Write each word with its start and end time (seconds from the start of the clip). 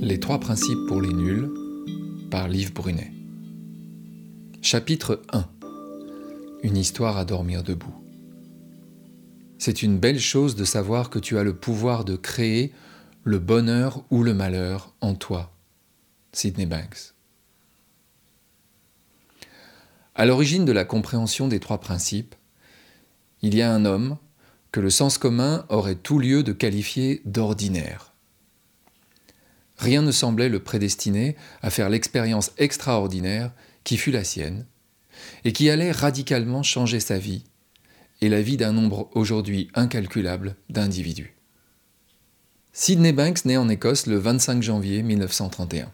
Les 0.00 0.18
trois 0.20 0.40
principes 0.40 0.86
pour 0.88 1.00
les 1.00 1.12
nuls 1.12 1.50
par 2.30 2.48
Liv 2.48 2.72
Brunet. 2.72 3.12
Chapitre 4.62 5.22
1 5.32 5.44
Une 6.62 6.76
histoire 6.76 7.16
à 7.16 7.24
dormir 7.24 7.62
debout. 7.62 7.94
C'est 9.58 9.82
une 9.82 9.98
belle 9.98 10.20
chose 10.20 10.56
de 10.56 10.64
savoir 10.64 11.10
que 11.10 11.18
tu 11.18 11.38
as 11.38 11.44
le 11.44 11.54
pouvoir 11.54 12.04
de 12.04 12.16
créer 12.16 12.72
le 13.24 13.38
bonheur 13.38 14.04
ou 14.10 14.22
le 14.22 14.34
malheur 14.34 14.94
en 15.00 15.14
toi. 15.14 15.52
Sydney 16.32 16.66
Banks. 16.66 17.14
À 20.14 20.26
l'origine 20.26 20.64
de 20.64 20.72
la 20.72 20.84
compréhension 20.84 21.48
des 21.48 21.60
trois 21.60 21.78
principes, 21.78 22.34
il 23.42 23.54
y 23.54 23.62
a 23.62 23.72
un 23.72 23.84
homme 23.84 24.18
que 24.72 24.80
le 24.80 24.90
sens 24.90 25.18
commun 25.18 25.64
aurait 25.68 25.96
tout 25.96 26.18
lieu 26.18 26.42
de 26.42 26.52
qualifier 26.52 27.22
d'ordinaire. 27.24 28.12
Rien 29.78 30.02
ne 30.02 30.12
semblait 30.12 30.48
le 30.48 30.62
prédestiner 30.62 31.36
à 31.62 31.70
faire 31.70 31.88
l'expérience 31.88 32.52
extraordinaire 32.58 33.52
qui 33.82 33.96
fut 33.96 34.10
la 34.10 34.24
sienne, 34.24 34.66
et 35.44 35.52
qui 35.52 35.70
allait 35.70 35.92
radicalement 35.92 36.62
changer 36.62 37.00
sa 37.00 37.18
vie 37.18 37.44
et 38.20 38.28
la 38.28 38.42
vie 38.42 38.56
d'un 38.56 38.72
nombre 38.72 39.10
aujourd'hui 39.14 39.68
incalculable 39.74 40.54
d'individus. 40.68 41.34
Sidney 42.72 43.12
Banks 43.12 43.44
naît 43.44 43.56
en 43.56 43.68
Écosse 43.68 44.06
le 44.06 44.18
25 44.18 44.62
janvier 44.62 45.02
1931. 45.02 45.90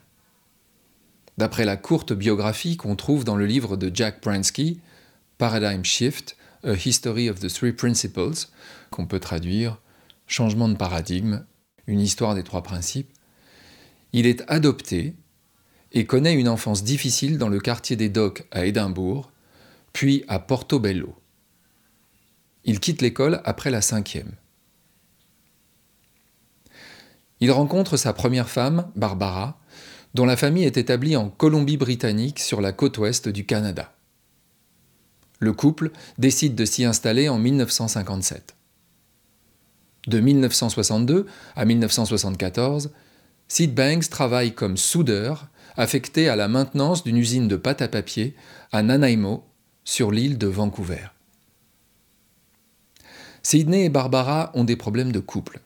D'après 1.37 1.65
la 1.65 1.77
courte 1.77 2.13
biographie 2.13 2.77
qu'on 2.77 2.95
trouve 2.95 3.23
dans 3.23 3.35
le 3.35 3.45
livre 3.45 3.77
de 3.77 3.89
Jack 3.93 4.21
Bransky, 4.21 4.79
Paradigm 5.37 5.83
Shift, 5.83 6.35
A 6.67 6.73
History 6.73 7.29
of 7.29 7.39
the 7.39 7.47
Three 7.47 7.71
Principles, 7.71 8.47
qu'on 8.91 9.07
peut 9.07 9.19
traduire 9.19 9.79
Changement 10.27 10.67
de 10.67 10.75
paradigme, 10.75 11.45
une 11.87 12.01
histoire 12.01 12.35
des 12.35 12.43
trois 12.43 12.61
principes, 12.61 13.09
il 14.11 14.25
est 14.25 14.43
adopté 14.49 15.15
et 15.93 16.05
connaît 16.05 16.33
une 16.33 16.49
enfance 16.49 16.83
difficile 16.83 17.37
dans 17.37 17.47
le 17.47 17.61
quartier 17.61 17.95
des 17.95 18.09
Docks 18.09 18.45
à 18.51 18.65
Édimbourg, 18.65 19.31
puis 19.93 20.25
à 20.27 20.39
Portobello. 20.39 21.15
Il 22.65 22.81
quitte 22.81 23.01
l'école 23.01 23.41
après 23.45 23.71
la 23.71 23.81
cinquième. 23.81 24.33
Il 27.39 27.51
rencontre 27.51 27.95
sa 27.95 28.11
première 28.11 28.49
femme, 28.49 28.91
Barbara, 28.95 29.57
dont 30.13 30.25
la 30.25 30.35
famille 30.35 30.65
est 30.65 30.77
établie 30.77 31.15
en 31.15 31.29
Colombie-Britannique 31.29 32.39
sur 32.39 32.59
la 32.59 32.73
côte 32.73 32.97
ouest 32.97 33.29
du 33.29 33.45
Canada. 33.45 33.93
Le 35.39 35.53
couple 35.53 35.91
décide 36.17 36.55
de 36.55 36.65
s'y 36.65 36.85
installer 36.85 37.29
en 37.29 37.37
1957. 37.37 38.55
De 40.07 40.19
1962 40.19 41.25
à 41.55 41.65
1974, 41.65 42.91
Sid 43.47 43.75
Banks 43.75 44.09
travaille 44.09 44.53
comme 44.53 44.77
soudeur 44.77 45.47
affecté 45.77 46.27
à 46.27 46.35
la 46.35 46.47
maintenance 46.47 47.03
d'une 47.03 47.17
usine 47.17 47.47
de 47.47 47.55
pâte 47.55 47.81
à 47.81 47.87
papier 47.87 48.35
à 48.71 48.81
Nanaimo, 48.81 49.43
sur 49.83 50.11
l'île 50.11 50.37
de 50.37 50.47
Vancouver. 50.47 51.07
Sidney 53.41 53.85
et 53.85 53.89
Barbara 53.89 54.51
ont 54.53 54.65
des 54.65 54.75
problèmes 54.75 55.13
de 55.13 55.21
couple, 55.21 55.61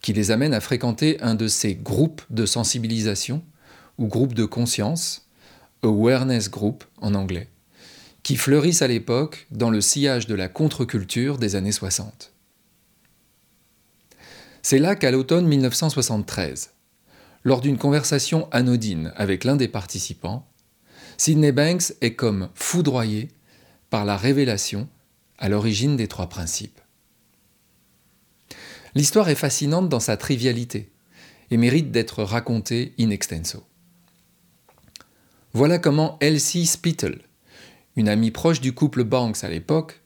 qui 0.00 0.14
les 0.14 0.30
amènent 0.30 0.54
à 0.54 0.60
fréquenter 0.60 1.20
un 1.20 1.34
de 1.34 1.48
ces 1.48 1.74
groupes 1.74 2.22
de 2.30 2.46
sensibilisation, 2.46 3.42
ou 3.98 4.06
groupes 4.06 4.32
de 4.32 4.46
conscience, 4.46 5.28
awareness 5.82 6.50
group 6.50 6.84
en 7.02 7.14
anglais, 7.14 7.48
qui 8.28 8.36
fleurissent 8.36 8.82
à 8.82 8.88
l'époque 8.88 9.46
dans 9.50 9.70
le 9.70 9.80
sillage 9.80 10.26
de 10.26 10.34
la 10.34 10.48
contre-culture 10.48 11.38
des 11.38 11.56
années 11.56 11.72
60. 11.72 12.34
C'est 14.60 14.78
là 14.78 14.96
qu'à 14.96 15.10
l'automne 15.10 15.46
1973, 15.46 16.74
lors 17.42 17.62
d'une 17.62 17.78
conversation 17.78 18.46
anodine 18.50 19.14
avec 19.16 19.44
l'un 19.44 19.56
des 19.56 19.66
participants, 19.66 20.46
Sidney 21.16 21.52
Banks 21.52 21.94
est 22.02 22.16
comme 22.16 22.50
foudroyé 22.52 23.30
par 23.88 24.04
la 24.04 24.18
révélation 24.18 24.90
à 25.38 25.48
l'origine 25.48 25.96
des 25.96 26.06
trois 26.06 26.28
principes. 26.28 26.82
L'histoire 28.94 29.30
est 29.30 29.36
fascinante 29.36 29.88
dans 29.88 30.00
sa 30.00 30.18
trivialité 30.18 30.90
et 31.50 31.56
mérite 31.56 31.92
d'être 31.92 32.22
racontée 32.22 32.92
in 33.00 33.08
extenso. 33.08 33.64
Voilà 35.54 35.78
comment 35.78 36.18
Elsie 36.20 36.66
Spittle, 36.66 37.22
une 37.96 38.08
amie 38.08 38.30
proche 38.30 38.60
du 38.60 38.72
couple 38.72 39.04
Banks 39.04 39.44
à 39.44 39.48
l'époque, 39.48 40.00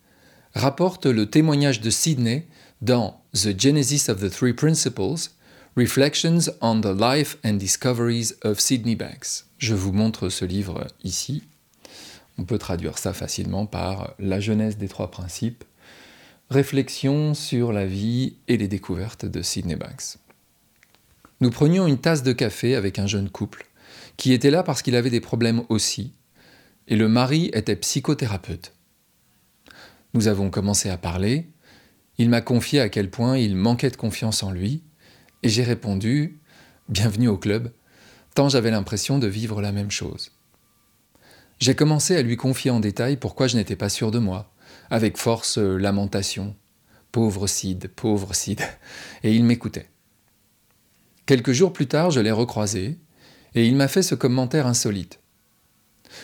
rapporte 0.55 1.05
le 1.05 1.29
témoignage 1.29 1.81
de 1.81 1.89
Sidney 1.89 2.47
dans 2.81 3.21
The 3.33 3.59
Genesis 3.59 4.09
of 4.09 4.19
the 4.19 4.29
Three 4.29 4.53
Principles, 4.53 5.29
Reflections 5.75 6.51
on 6.61 6.81
the 6.81 6.99
Life 6.99 7.37
and 7.43 7.53
Discoveries 7.53 8.33
of 8.43 8.59
Sidney 8.59 8.95
Banks. 8.95 9.45
Je 9.57 9.73
vous 9.73 9.91
montre 9.91 10.29
ce 10.29 10.45
livre 10.45 10.87
ici. 11.03 11.43
On 12.37 12.43
peut 12.43 12.57
traduire 12.57 12.97
ça 12.97 13.13
facilement 13.13 13.65
par 13.65 14.13
La 14.19 14.39
jeunesse 14.39 14.77
des 14.77 14.87
trois 14.87 15.09
principes, 15.09 15.63
réflexion 16.49 17.33
sur 17.33 17.71
la 17.71 17.85
vie 17.85 18.35
et 18.47 18.57
les 18.57 18.67
découvertes 18.67 19.25
de 19.25 19.41
Sidney 19.41 19.75
Banks. 19.75 20.17
Nous 21.41 21.49
prenions 21.49 21.87
une 21.87 21.97
tasse 21.97 22.23
de 22.23 22.33
café 22.33 22.75
avec 22.75 22.99
un 22.99 23.07
jeune 23.07 23.29
couple 23.29 23.65
qui 24.17 24.33
était 24.33 24.51
là 24.51 24.63
parce 24.63 24.81
qu'il 24.81 24.95
avait 24.95 25.09
des 25.09 25.19
problèmes 25.21 25.63
aussi, 25.69 26.13
et 26.87 26.95
le 26.95 27.07
mari 27.07 27.49
était 27.53 27.75
psychothérapeute. 27.75 28.73
Nous 30.13 30.27
avons 30.27 30.49
commencé 30.49 30.89
à 30.89 30.97
parler, 30.97 31.49
il 32.17 32.29
m'a 32.29 32.41
confié 32.41 32.79
à 32.79 32.89
quel 32.89 33.09
point 33.09 33.37
il 33.37 33.55
manquait 33.55 33.89
de 33.89 33.97
confiance 33.97 34.43
en 34.43 34.51
lui, 34.51 34.83
et 35.41 35.49
j'ai 35.49 35.63
répondu 35.63 36.39
Bienvenue 36.89 37.29
au 37.29 37.37
club, 37.37 37.71
tant 38.35 38.49
j'avais 38.49 38.69
l'impression 38.69 39.17
de 39.17 39.27
vivre 39.27 39.61
la 39.61 39.71
même 39.71 39.91
chose. 39.91 40.31
J'ai 41.59 41.75
commencé 41.75 42.15
à 42.17 42.21
lui 42.21 42.35
confier 42.35 42.71
en 42.71 42.81
détail 42.81 43.15
pourquoi 43.17 43.47
je 43.47 43.55
n'étais 43.55 43.77
pas 43.77 43.89
sûr 43.89 44.11
de 44.11 44.19
moi, 44.19 44.53
avec 44.89 45.17
force 45.17 45.57
euh, 45.57 45.77
lamentation. 45.77 46.55
Pauvre 47.13 47.47
Sid, 47.47 47.87
pauvre 47.95 48.33
Sid. 48.33 48.59
Et 49.23 49.33
il 49.33 49.45
m'écoutait. 49.45 49.87
Quelques 51.25 51.53
jours 51.53 51.71
plus 51.71 51.87
tard, 51.87 52.11
je 52.11 52.19
l'ai 52.19 52.31
recroisé, 52.31 52.99
et 53.55 53.65
il 53.65 53.75
m'a 53.75 53.87
fait 53.87 54.01
ce 54.01 54.15
commentaire 54.15 54.67
insolite. 54.67 55.19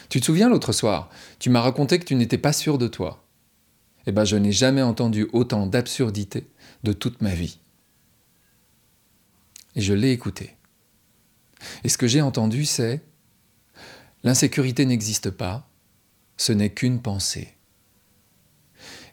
Tu 0.10 0.20
te 0.20 0.26
souviens 0.26 0.50
l'autre 0.50 0.74
soir, 0.74 1.10
tu 1.40 1.50
m'as 1.50 1.62
raconté 1.62 2.00
que 2.00 2.06
tu 2.06 2.16
n'étais 2.16 2.38
pas 2.38 2.54
sûr 2.54 2.78
de 2.78 2.88
toi. 2.88 3.26
Eh 4.08 4.12
bien, 4.12 4.26
je 4.26 4.38
n'ai 4.38 4.52
jamais 4.52 4.82
entendu 4.82 5.28
autant 5.34 5.68
d'absurdité 5.68 6.48
de 6.84 6.94
toute 6.94 7.22
ma 7.22 7.34
vie 7.34 7.60
et 9.76 9.82
je 9.82 9.94
l'ai 9.94 10.12
écouté. 10.12 10.56
Et 11.84 11.90
ce 11.90 11.98
que 11.98 12.08
j'ai 12.08 12.22
entendu, 12.22 12.66
c'est 12.66 13.02
L'insécurité 14.24 14.86
n'existe 14.86 15.30
pas, 15.30 15.70
ce 16.36 16.52
n'est 16.52 16.74
qu'une 16.74 17.02
pensée. 17.02 17.56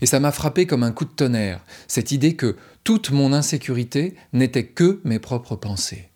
Et 0.00 0.06
ça 0.06 0.18
m'a 0.18 0.32
frappé 0.32 0.66
comme 0.66 0.82
un 0.82 0.90
coup 0.90 1.04
de 1.04 1.10
tonnerre, 1.10 1.64
cette 1.86 2.10
idée 2.10 2.34
que 2.34 2.56
toute 2.82 3.12
mon 3.12 3.32
insécurité 3.32 4.16
n'était 4.32 4.66
que 4.66 5.00
mes 5.04 5.20
propres 5.20 5.54
pensées. 5.54 6.10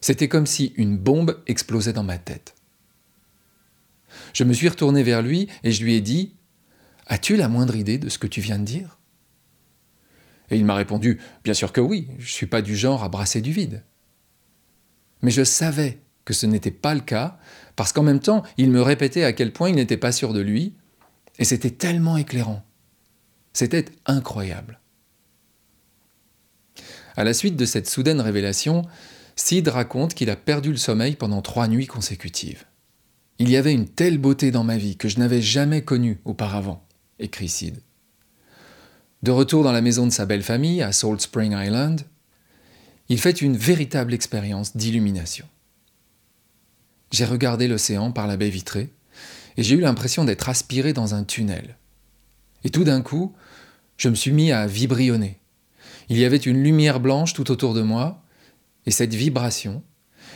C'était 0.00 0.28
comme 0.28 0.46
si 0.46 0.72
une 0.76 0.96
bombe 0.96 1.42
explosait 1.48 1.92
dans 1.92 2.04
ma 2.04 2.18
tête. 2.18 2.54
Je 4.32 4.44
me 4.44 4.52
suis 4.52 4.68
retourné 4.68 5.02
vers 5.02 5.22
lui 5.22 5.48
et 5.62 5.72
je 5.72 5.84
lui 5.84 5.94
ai 5.94 6.00
dit 6.00 6.34
As-tu 7.06 7.36
la 7.36 7.48
moindre 7.48 7.76
idée 7.76 7.98
de 7.98 8.08
ce 8.08 8.18
que 8.18 8.26
tu 8.26 8.40
viens 8.40 8.58
de 8.58 8.64
dire? 8.64 8.98
Et 10.50 10.56
il 10.56 10.64
m'a 10.64 10.74
répondu 10.74 11.20
Bien 11.44 11.54
sûr 11.54 11.72
que 11.72 11.80
oui, 11.80 12.08
je 12.18 12.24
ne 12.24 12.28
suis 12.28 12.46
pas 12.46 12.62
du 12.62 12.76
genre 12.76 13.04
à 13.04 13.08
brasser 13.08 13.40
du 13.40 13.52
vide. 13.52 13.84
Mais 15.22 15.30
je 15.30 15.44
savais 15.44 16.00
que 16.24 16.34
ce 16.34 16.46
n'était 16.46 16.70
pas 16.70 16.94
le 16.94 17.00
cas, 17.00 17.38
parce 17.76 17.92
qu'en 17.92 18.02
même 18.02 18.20
temps, 18.20 18.42
il 18.56 18.70
me 18.70 18.82
répétait 18.82 19.24
à 19.24 19.32
quel 19.32 19.52
point 19.52 19.70
il 19.70 19.76
n'était 19.76 19.96
pas 19.96 20.12
sûr 20.12 20.32
de 20.32 20.40
lui, 20.40 20.74
et 21.38 21.44
c'était 21.44 21.70
tellement 21.70 22.16
éclairant. 22.16 22.64
C'était 23.52 23.86
incroyable. 24.06 24.80
À 27.16 27.24
la 27.24 27.34
suite 27.34 27.56
de 27.56 27.64
cette 27.64 27.88
soudaine 27.88 28.20
révélation, 28.20 28.86
Sid 29.36 29.66
raconte 29.68 30.14
qu'il 30.14 30.30
a 30.30 30.36
perdu 30.36 30.70
le 30.70 30.76
sommeil 30.76 31.16
pendant 31.16 31.42
trois 31.42 31.66
nuits 31.66 31.86
consécutives. 31.86 32.64
Il 33.40 33.48
y 33.48 33.56
avait 33.56 33.72
une 33.72 33.88
telle 33.88 34.18
beauté 34.18 34.50
dans 34.50 34.64
ma 34.64 34.76
vie 34.76 34.98
que 34.98 35.08
je 35.08 35.18
n'avais 35.18 35.40
jamais 35.40 35.82
connue 35.82 36.20
auparavant, 36.26 36.86
écrit 37.18 37.48
Sid. 37.48 37.80
De 39.22 39.30
retour 39.30 39.64
dans 39.64 39.72
la 39.72 39.80
maison 39.80 40.06
de 40.06 40.12
sa 40.12 40.26
belle 40.26 40.42
famille, 40.42 40.82
à 40.82 40.92
Salt 40.92 41.20
Spring 41.20 41.54
Island, 41.56 42.02
il 43.08 43.18
fait 43.18 43.40
une 43.40 43.56
véritable 43.56 44.12
expérience 44.12 44.76
d'illumination. 44.76 45.46
J'ai 47.12 47.24
regardé 47.24 47.66
l'océan 47.66 48.12
par 48.12 48.26
la 48.26 48.36
baie 48.36 48.50
vitrée 48.50 48.92
et 49.56 49.62
j'ai 49.62 49.74
eu 49.74 49.80
l'impression 49.80 50.24
d'être 50.24 50.50
aspiré 50.50 50.92
dans 50.92 51.14
un 51.14 51.24
tunnel. 51.24 51.78
Et 52.62 52.68
tout 52.68 52.84
d'un 52.84 53.00
coup, 53.00 53.34
je 53.96 54.10
me 54.10 54.16
suis 54.16 54.32
mis 54.32 54.52
à 54.52 54.66
vibrionner. 54.66 55.40
Il 56.10 56.18
y 56.18 56.26
avait 56.26 56.36
une 56.36 56.62
lumière 56.62 57.00
blanche 57.00 57.32
tout 57.32 57.50
autour 57.50 57.72
de 57.72 57.80
moi, 57.80 58.22
et 58.84 58.90
cette 58.90 59.14
vibration, 59.14 59.82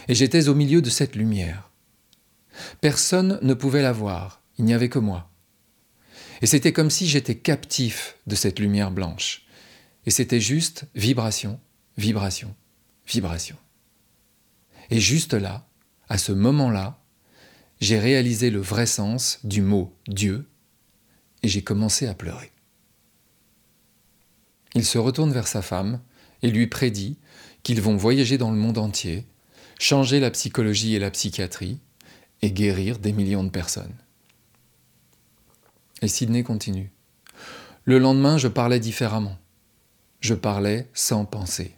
et 0.09 0.15
j'étais 0.15 0.49
au 0.49 0.55
milieu 0.55 0.81
de 0.81 0.89
cette 0.89 1.17
lumière. 1.17 1.69
Personne 2.81 3.39
ne 3.43 3.55
pouvait 3.55 3.83
la 3.83 3.93
voir, 3.93 4.43
il 4.59 4.65
n'y 4.65 4.75
avait 4.75 4.89
que 4.89 4.99
moi. 4.99 5.31
Et 6.43 6.47
c'était 6.47 6.73
comme 6.73 6.91
si 6.91 7.07
j'étais 7.07 7.37
captif 7.37 8.17
de 8.27 8.35
cette 8.35 8.59
lumière 8.59 8.91
blanche. 8.91 9.47
Et 10.07 10.11
c'était 10.11 10.41
juste 10.41 10.87
vibration, 10.95 11.59
vibration, 11.97 12.55
vibration. 13.07 13.57
Et 14.91 15.01
juste 15.01 15.35
là, 15.35 15.67
à 16.09 16.19
ce 16.19 16.33
moment-là, 16.33 17.01
j'ai 17.81 17.99
réalisé 17.99 18.51
le 18.51 18.61
vrai 18.61 18.87
sens 18.87 19.39
du 19.45 19.63
mot 19.63 19.95
Dieu 20.07 20.47
et 21.43 21.49
j'ai 21.49 21.63
commencé 21.63 22.07
à 22.07 22.15
pleurer. 22.15 22.53
Il 24.75 24.85
se 24.85 24.99
retourne 24.99 25.33
vers 25.33 25.49
sa 25.49 25.63
femme 25.63 26.01
et 26.43 26.51
lui 26.51 26.67
prédit 26.67 27.17
qu'ils 27.63 27.81
vont 27.81 27.97
voyager 27.97 28.39
dans 28.39 28.51
le 28.51 28.57
monde 28.57 28.79
entier, 28.79 29.27
changer 29.79 30.21
la 30.21 30.31
psychologie 30.31 30.95
et 30.95 30.99
la 30.99 31.11
psychiatrie 31.11 31.79
et 32.45 32.51
guérir 32.51 32.99
des 32.99 33.15
millions 33.15 33.43
de 33.43 33.49
personnes. 33.49 33.95
Et 36.03 36.09
Sidney 36.09 36.43
continue. 36.43 36.93
Le 37.85 37.99
lendemain, 37.99 38.37
je 38.37 38.49
parlais 38.49 38.81
différemment. 38.81 39.39
Je 40.21 40.35
parlais 40.35 40.91
sans 40.93 41.25
penser. 41.25 41.75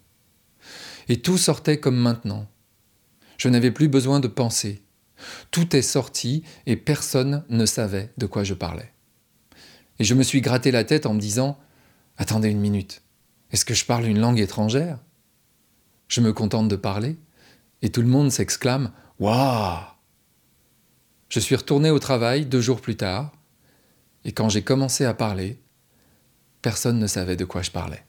Et 1.09 1.23
tout 1.23 1.39
sortait 1.39 1.79
comme 1.79 1.97
maintenant. 1.97 2.49
Je 3.39 3.49
n'avais 3.49 3.71
plus 3.71 3.87
besoin 3.87 4.19
de 4.19 4.27
penser. 4.27 4.83
Tout 5.53 5.77
est 5.77 5.83
sorti 5.83 6.43
et 6.67 6.75
personne 6.75 7.45
ne 7.49 7.65
savait 7.65 8.13
de 8.19 8.27
quoi 8.27 8.43
je 8.43 8.55
parlais. 8.55 8.93
Et 10.01 10.05
je 10.05 10.15
me 10.15 10.25
suis 10.25 10.41
gratté 10.41 10.73
la 10.73 10.83
tête 10.83 11.07
en 11.07 11.15
me 11.15 11.21
disant 11.21 11.61
Attendez 12.19 12.49
une 12.49 12.61
minute, 12.61 13.03
est-ce 13.53 13.65
que 13.65 13.75
je 13.75 13.85
parle 13.85 14.07
une 14.07 14.19
langue 14.19 14.41
étrangère? 14.41 14.99
Je 16.09 16.21
me 16.21 16.33
contente 16.33 16.67
de 16.67 16.77
parler 16.77 17.17
et 17.83 17.91
tout 17.91 18.03
le 18.03 18.09
monde 18.09 18.33
s'exclame 18.33 18.91
Waouh 19.21 19.96
Je 21.29 21.41
suis 21.41 21.57
retourné 21.57 21.91
au 21.91 21.99
travail 21.99 22.47
deux 22.47 22.61
jours 22.61 22.81
plus 22.81 22.97
tard 22.97 23.33
et 24.25 24.33
quand 24.33 24.49
j'ai 24.49 24.63
commencé 24.63 25.05
à 25.05 25.15
parler, 25.15 25.61
personne 26.63 26.99
ne 26.99 27.07
savait 27.07 27.37
de 27.37 27.45
quoi 27.45 27.63
je 27.63 27.71
parlais. 27.71 28.05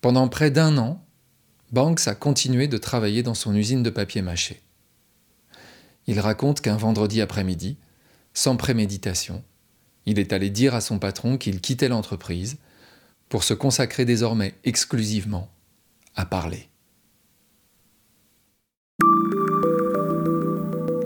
Pendant 0.00 0.28
près 0.28 0.50
d'un 0.50 0.78
an, 0.78 1.04
Banks 1.72 2.06
a 2.08 2.14
continué 2.14 2.66
de 2.68 2.78
travailler 2.78 3.22
dans 3.22 3.34
son 3.34 3.54
usine 3.54 3.82
de 3.82 3.90
papier 3.90 4.22
mâché. 4.22 4.62
Il 6.06 6.20
raconte 6.20 6.60
qu'un 6.60 6.76
vendredi 6.76 7.20
après-midi, 7.20 7.76
sans 8.32 8.56
préméditation, 8.56 9.44
il 10.06 10.18
est 10.18 10.32
allé 10.32 10.48
dire 10.48 10.74
à 10.74 10.80
son 10.80 10.98
patron 10.98 11.36
qu'il 11.36 11.60
quittait 11.60 11.88
l'entreprise 11.88 12.56
pour 13.28 13.44
se 13.44 13.52
consacrer 13.52 14.06
désormais 14.06 14.54
exclusivement 14.64 15.50
à 16.16 16.24
parler. 16.24 16.70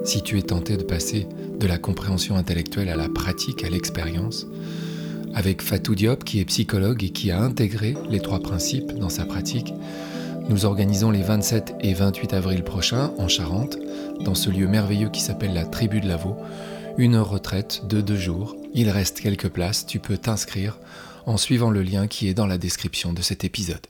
Si 0.05 0.21
tu 0.23 0.37
es 0.37 0.43
tenté 0.43 0.77
de 0.77 0.83
passer 0.83 1.29
de 1.59 1.67
la 1.67 1.79
compréhension 1.79 2.37
intellectuelle 2.37 2.89
à 2.89 2.97
la 2.97 3.09
pratique, 3.09 3.63
à 3.63 3.71
l'expérience, 3.71 4.47
avec 5.33 5.63
Fatou 5.63 5.95
Diop 5.95 6.25
qui 6.25 6.41
est 6.41 6.45
psychologue 6.45 7.05
et 7.05 7.11
qui 7.11 7.31
a 7.31 7.41
intégré 7.41 7.95
les 8.11 8.21
trois 8.21 8.41
principes 8.41 8.93
dans 8.99 9.09
sa 9.09 9.25
pratique, 9.25 9.73
nous 10.49 10.65
organisons 10.65 11.13
les 11.13 11.23
27 11.23 11.75
et 11.81 11.95
28 11.95 12.35
avril 12.35 12.65
prochains 12.65 13.13
en 13.17 13.29
Charente, 13.29 13.79
dans 14.25 14.35
ce 14.35 14.51
lieu 14.51 14.67
merveilleux 14.67 15.09
qui 15.09 15.21
s'appelle 15.21 15.55
la 15.55 15.67
Tribu 15.67 16.01
de 16.01 16.09
Lavaux, 16.09 16.37
une 16.99 17.17
retraite 17.17 17.87
de 17.87 18.01
deux 18.01 18.17
jours. 18.17 18.57
Il 18.75 18.91
reste 18.91 19.21
quelques 19.21 19.51
places, 19.51 19.87
tu 19.87 20.01
peux 20.01 20.19
t'inscrire 20.19 20.81
en 21.27 21.37
suivant 21.37 21.71
le 21.71 21.83
lien 21.83 22.09
qui 22.09 22.29
est 22.29 22.35
dans 22.35 22.47
la 22.47 22.59
description 22.59 23.13
de 23.13 23.23
cet 23.23 23.45
épisode. 23.45 23.87